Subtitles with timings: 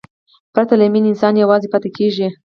[0.53, 2.27] پرته له مینې، انسان یوازې پاتې کېږي.